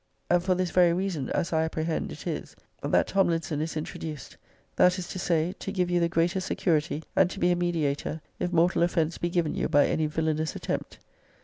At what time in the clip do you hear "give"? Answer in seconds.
5.71-5.91